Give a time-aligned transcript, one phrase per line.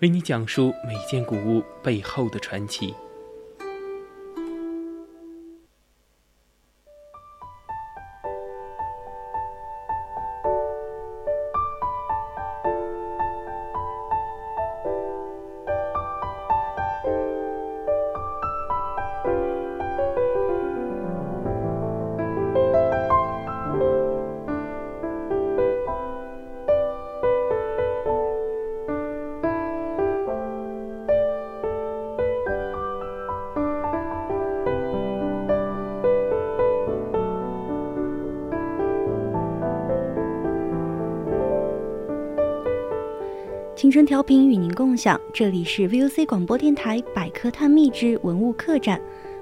[0.00, 2.94] 为你讲述每件古物背后的传奇。
[43.76, 48.98] 青春调频与您共享，这里是 VOC 广播电台百科探秘之文物客栈。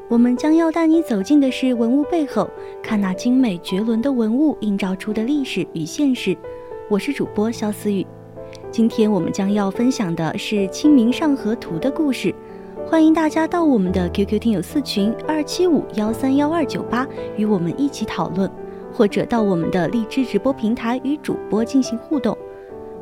[0.08, 2.50] 我们将要带你走进的是文物背后，
[2.82, 6.36] 看那精美绝伦的文物映照出的历史与现实。
[6.90, 8.04] 我是主播肖思雨，
[8.72, 12.34] 今天我们将要分享的是《清明上河图》的故事。
[12.84, 18.50] 欢迎大家到我们的 QQ 听友四群二七五幺三幺二九八与我们一起讨论，
[18.92, 22.33] 或者到我们的荔枝直播平台与主播进行互动。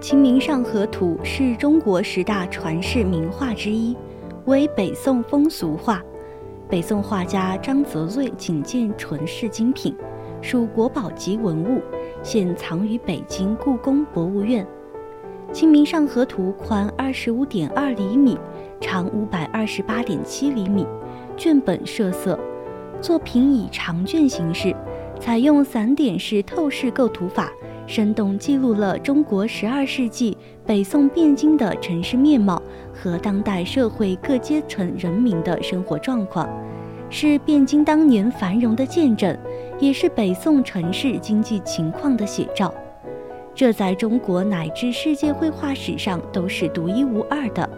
[0.00, 3.94] 清明上河图》是中国十大传世名画之一，
[4.46, 6.02] 为北宋风俗画，
[6.70, 9.94] 北宋画家张择瑞仅见传世精品，
[10.40, 11.82] 属国宝级文物，
[12.22, 14.66] 现藏于北京故宫博物院。
[15.52, 18.38] 《清明上河图》宽二十五点二厘米，
[18.80, 20.86] 长五百二十八点七厘米，
[21.36, 22.38] 卷本设色，
[23.02, 24.74] 作品以长卷形式，
[25.20, 27.52] 采用散点式透视构图法。
[27.90, 32.62] 生动记录了中国十二世纪北宋汴京的城市面貌
[32.94, 36.48] 和当代社会各阶层人民的生活状况，
[37.10, 39.36] 是汴京当年繁荣的见证，
[39.80, 42.72] 也是北宋城市经济情况的写照。
[43.56, 47.68] 这在中国乃至世界绘画史上都是独一无二的。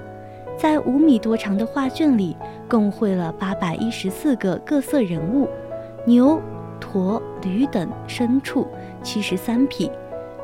[0.59, 2.37] 在五米多长的画卷里，
[2.69, 5.49] 共绘了八百一十四个各色人物，
[6.05, 6.39] 牛、
[6.79, 8.67] 驼、驴等牲畜
[9.03, 9.91] 七十三匹。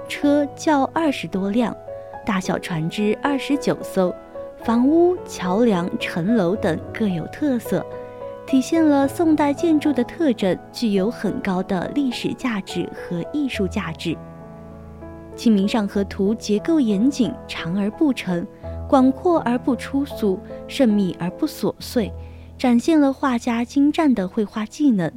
[0.09, 1.77] 车轿二十多辆，
[2.25, 4.13] 大小船只二十九艘，
[4.65, 7.85] 房屋、桥梁、城楼等各有特色，
[8.47, 14.11] 体现了宋代建筑的特征，具有很高的历史价值和艺术价值。
[15.37, 18.45] 《清明上河图》结构严谨，长而不沉，
[18.89, 22.11] 广阔而不粗俗，慎密而不琐碎，
[22.57, 25.13] 展现了画家精湛的绘画技能。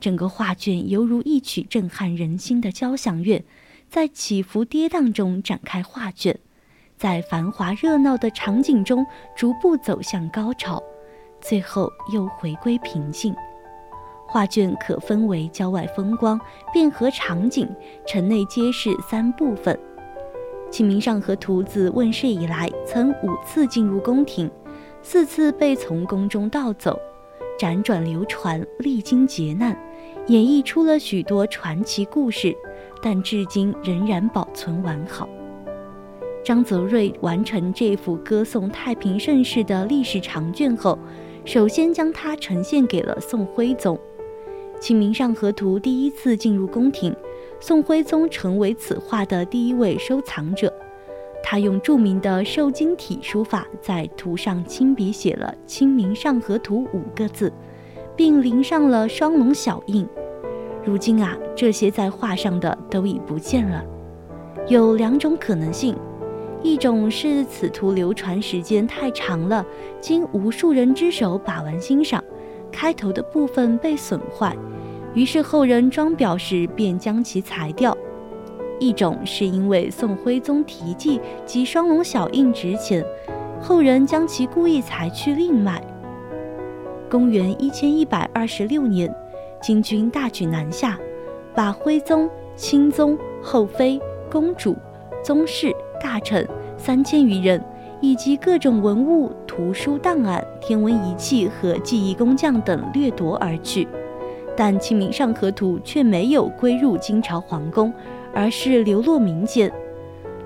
[0.00, 3.44] 整个画卷犹如一曲震撼人心的交响乐。
[3.94, 6.36] 在起伏跌宕中展开画卷，
[6.96, 9.06] 在繁华热闹的场景中
[9.36, 10.82] 逐步走向高潮，
[11.40, 13.32] 最后又回归平静。
[14.26, 16.40] 画卷可分为郊外风光、
[16.74, 17.72] 汴河场景、
[18.04, 19.72] 城内街市三部分。
[20.70, 24.50] 《清明上河图》自问世以来，曾五次进入宫廷，
[25.02, 26.98] 四次被从宫中盗走，
[27.60, 29.70] 辗转流传，历经劫难，
[30.26, 32.52] 演绎出了许多传奇故事。
[33.04, 35.28] 但至今仍然保存完好。
[36.42, 40.98] 张则瑞完成这幅歌颂太平盛世的历史长卷后，
[41.44, 43.94] 首先将它呈现给了宋徽宗。
[44.78, 47.14] 《清明上河图》第一次进入宫廷，
[47.60, 50.72] 宋徽宗成为此画的第一位收藏者。
[51.42, 57.52] 他用著名的瘦金体书法在图上亲笔写了《清明上河图》五个字，
[58.16, 60.08] 并临上了双龙小印。
[60.84, 63.82] 如今啊，这些在画上的都已不见了。
[64.68, 65.96] 有两种可能性：
[66.62, 69.64] 一种是此图流传时间太长了，
[70.00, 72.22] 经无数人之手把玩欣赏，
[72.70, 74.56] 开头的部分被损坏，
[75.14, 77.96] 于是后人装裱时便将其裁掉。
[78.78, 83.04] 一种是因为宋徽宗题记及双龙小印值钱，
[83.60, 85.82] 后人将其故意裁去另卖。
[87.08, 89.14] 公元一千一百二十六年，
[89.64, 90.98] 金军大举南下，
[91.54, 93.98] 把徽宗、钦宗、后妃、
[94.30, 94.76] 公主、
[95.22, 96.46] 宗室、大臣
[96.76, 97.64] 三千余人，
[97.98, 103.88] 以及各种文物、图书档案、天文仪器和技艺工匠等掠夺而去，
[104.54, 107.90] 但《清明上河图》却没有归入金朝皇宫。
[108.34, 109.72] 而是流落民间。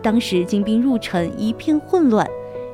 [0.00, 2.24] 当时金兵入城，一片混乱，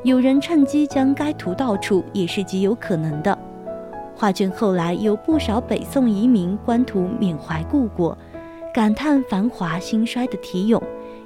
[0.02, 3.38] 有人趁机将该图盗出，也是极有可能的。
[4.16, 8.16] 画卷后来有不少北宋移民官图缅怀故国，
[8.72, 10.80] 感叹繁华兴衰的题咏，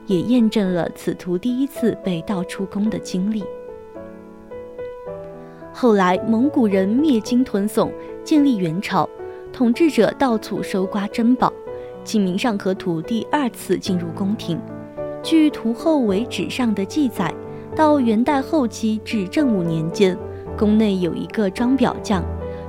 [0.07, 3.45] 也验证了此图第一次被盗出宫的经历。
[5.73, 7.93] 后来蒙古人灭金吞宋，
[8.25, 9.09] 建立元朝，
[9.53, 11.49] 统治者到处搜刮珍宝。
[12.11, 14.59] 《清明上河图》第二次进入宫廷，
[15.23, 17.33] 据图后为纸上的记载，
[17.77, 20.17] 到元代后期至正五年间，
[20.57, 22.25] 宫内有一个装裱匠，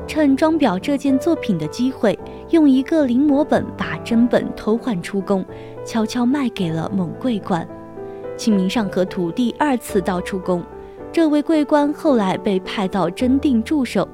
[0.09, 2.17] 趁装裱这件作品的机会，
[2.49, 5.45] 用一个临摹本把真本偷换出宫，
[5.85, 7.63] 悄悄卖给了某桂官。
[8.35, 10.63] 《清明上河图》第二次盗出宫，
[11.11, 14.09] 这位桂官后来被派到真定驻守。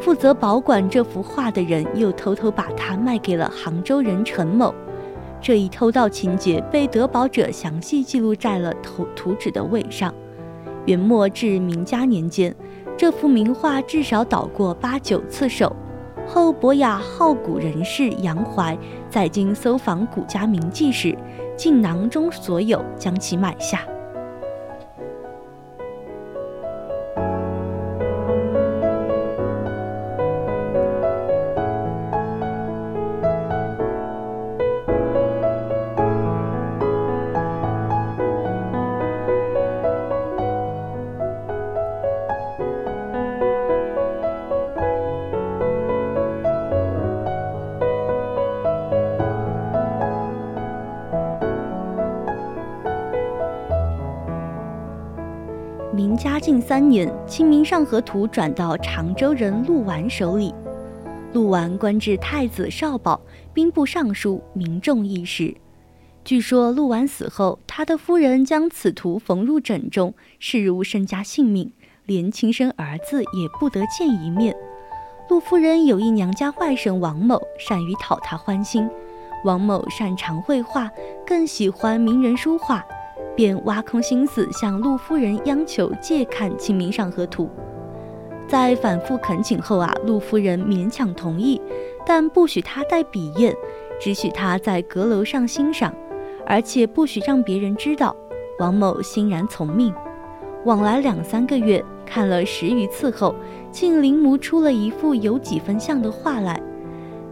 [0.00, 4.74] 负责保管这幅画的人又偷偷把它卖给了杭州人陈某，
[5.42, 10.12] 这一偷盗情节被得宝者详细记录在了图图纸的尾上。
[10.86, 12.54] 元末至明嘉年间，
[12.96, 15.74] 这幅名画至少倒过八九次手。
[16.26, 18.76] 后博雅好古人士杨怀
[19.10, 21.16] 在京搜访古家名迹时，
[21.56, 23.80] 竟囊中所有将其买下。
[56.44, 60.54] 近三年，《清明上河图》转到常州人陆完手里，
[61.32, 63.18] 陆完官至太子少保、
[63.54, 65.54] 兵部尚书，名重一时。
[66.22, 71.72] 据说陆完死后，他的夫人将此图缝入枕中，视如身家性命，
[72.04, 74.54] 连亲生儿子也不得见一面。
[75.30, 78.86] 陆夫人有一娘家外甥王某，善于讨她欢心。
[79.46, 80.90] 王某擅长绘画，
[81.26, 82.84] 更喜欢名人书画。
[83.36, 87.44] 便挖空心思向陆夫人央求借看《清明上河图》。
[88.46, 91.60] 在反复恳请后啊，陆夫人勉强同意，
[92.06, 93.54] 但不许他带笔砚，
[93.98, 95.94] 只许他在阁楼上欣赏，
[96.46, 98.14] 而且不许让别人知道。
[98.58, 99.92] 王某欣然从命。
[100.64, 103.34] 往来两三个月，看了十余次后，
[103.70, 106.60] 竟临摹出了一幅有几分像的画来。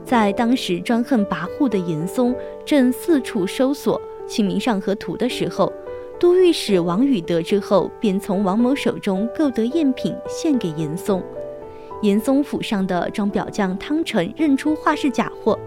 [0.05, 5.73] 在当时专横跋扈的严嵩正四处搜索《清明上河图》的时候，
[6.19, 11.23] 都御史王宇得知后，便从王某手中购得赝品，献给严嵩。
[12.03, 15.59] 严嵩府上的装裱匠汤臣认出画是假货，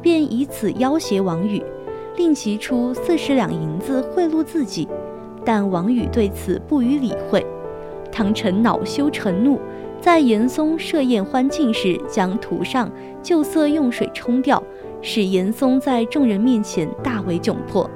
[0.00, 1.62] 便以此要挟王宇，
[2.16, 4.88] 令其出四十两银子贿赂自己。
[5.44, 7.44] 但王宇对此不予理会。
[8.10, 9.58] 汤臣恼羞成怒，
[10.00, 12.90] 在严嵩设宴欢庆时，将图上
[13.22, 14.62] 旧色用水冲掉，
[15.00, 17.90] 使严嵩在众人面前大为窘迫。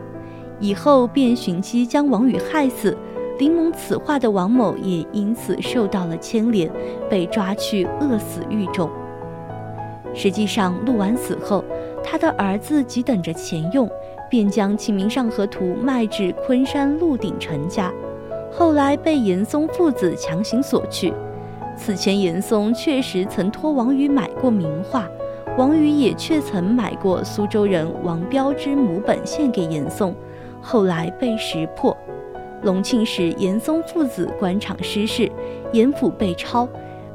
[0.58, 2.96] 以后便寻机将王宇害死，
[3.38, 6.70] 临摹此画的王某也因此受到了牵连，
[7.10, 8.88] 被抓去饿死狱中。
[10.14, 11.62] 实际上，陆完死后，
[12.02, 13.86] 他的儿子急等着钱用，
[14.30, 17.92] 便将《清明上河图》卖至昆山陆鼎臣家，
[18.50, 21.12] 后来被严嵩父子强行索去。
[21.76, 25.06] 此前，严嵩确实曾托王宇买过名画，
[25.58, 30.14] 王宇也确曾买过苏州人王彪之母本献给严嵩。
[30.66, 31.96] 后来被识破。
[32.62, 35.30] 隆庆时，严嵩父子官场失势，
[35.73, 36.68] 严府被抄，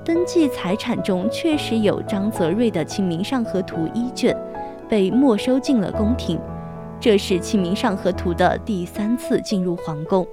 [0.06, 4.34] 登记财产中确实有张泽瑞的《清明上河图》一卷，
[4.88, 6.40] 被没收进了宫廷。
[6.98, 10.24] 这是《清明上河图》的第三次进入皇宫。《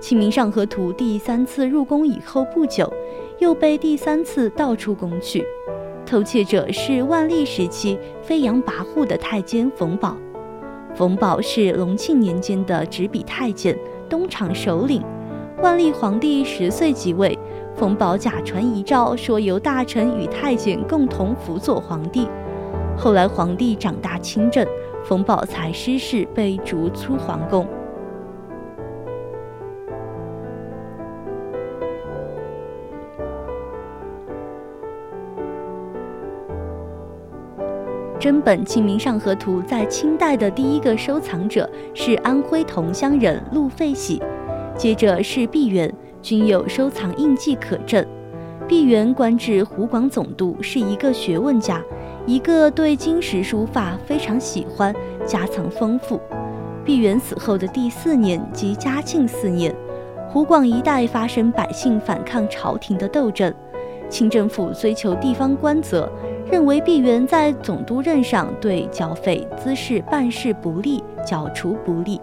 [0.00, 2.90] 清明上河图》第三次入宫以后不久，
[3.38, 5.44] 又被第三次盗出宫去。
[6.06, 10.16] 偷窃者是万历时期飞扬跋扈的太监冯保。
[10.94, 13.76] 冯保是隆庆年间的执笔太监、
[14.08, 15.02] 东厂首领。
[15.60, 17.36] 万历皇帝十岁即位，
[17.74, 22.28] 冯保假传遗诏，说由大臣与太监共同辅佐皇帝。
[22.96, 24.64] 后来皇帝长大亲政，
[25.04, 27.66] 冯保才失势被逐出皇宫。
[38.24, 44.18] 真本《清明上河图》在清代的第一个收藏者是安徽桐乡人陆费喜，
[44.78, 48.02] 接着是毕沅，均有收藏印记可证。
[48.66, 51.82] 毕沅官至湖广总督，是一个学问家，
[52.24, 54.94] 一个对金石书法非常喜欢，
[55.26, 56.18] 家藏丰富。
[56.82, 59.70] 毕沅死后的第四年，即嘉庆四年，
[60.30, 63.52] 湖广一带发生百姓反抗朝廷的斗争，
[64.08, 66.10] 清政府追求地方官责。
[66.54, 72.20] 认为毕沅在总督任上对剿匪滋事办事不力，剿除不力。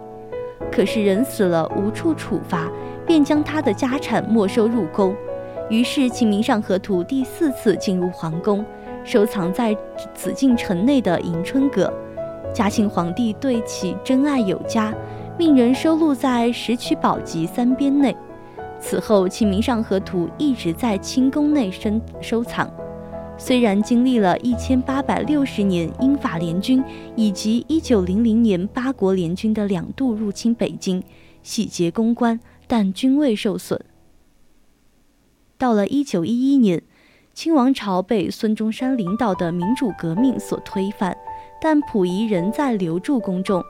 [0.70, 2.66] 可是人死了无处处罚，
[3.06, 5.14] 便将他的家产没收入宫。
[5.68, 8.64] 于是《清明上河图》第四次进入皇宫，
[9.04, 9.76] 收藏在
[10.14, 11.92] 紫禁城内的迎春阁。
[12.54, 14.94] 嘉庆皇帝对其珍爱有加，
[15.36, 18.16] 命人收录在《石渠宝笈》三编内。
[18.80, 21.90] 此后，《清明上河图》一直在清宫内收
[22.22, 22.66] 收藏。
[23.44, 26.80] 虽然经历了一千八百六十年英法联军
[27.16, 31.02] 以及一九零零年八国联军的两度入侵北京，
[31.42, 33.84] 洗劫宫关，但均未受损。
[35.58, 36.80] 到了一九一一年，
[37.34, 41.16] 清王朝被孙中山领导的民主革命所推翻，
[41.60, 43.60] 但溥仪仍在留住宫中。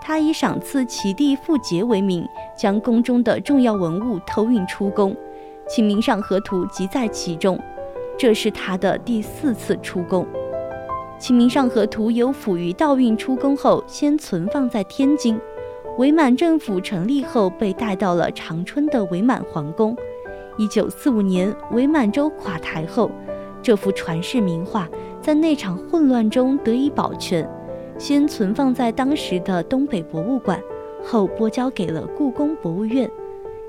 [0.00, 5.12] 他以赏赐其弟傅杰为名，将宫中的重要文物偷运出宫，
[5.68, 7.60] 《清明上河图》即在其中。
[8.18, 10.24] 这是他的第四次出宫，
[11.20, 15.38] 《清明上河图》由溥仪盗运出宫后，先存放在天津，
[15.98, 19.96] 伪满政府成立后被带到了长春的伪满皇宫。
[20.56, 23.08] 一九四五年，伪满洲垮台后，
[23.62, 24.88] 这幅传世名画
[25.22, 27.48] 在那场混乱中得以保全，
[27.98, 30.60] 先存放在当时的东北博物馆，
[31.04, 33.08] 后拨交给了故宫博物院。《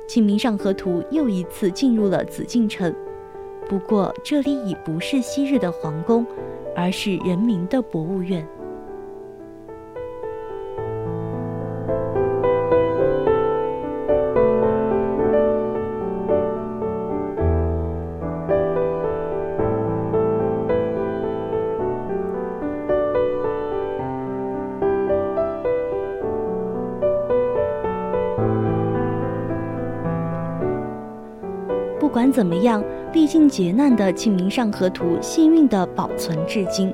[0.07, 2.91] 清明上河图》又一次进入了紫禁城。
[3.69, 6.25] 不过，这里已不是昔日的皇宫，
[6.75, 8.43] 而是人民的博物院。
[32.19, 32.83] 不管怎么样。
[33.13, 36.93] 历尽劫难的《清明上河图》幸运地保存至今。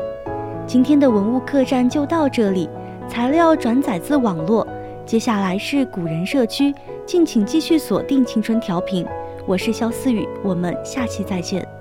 [0.67, 2.69] 今天的文物客栈就到这里，
[3.09, 4.65] 材料转载自网络。
[5.03, 6.71] 接下来是古人社区，
[7.07, 9.03] 敬请继续锁定青春调频。
[9.47, 11.74] 我是肖思雨，我们下期再见。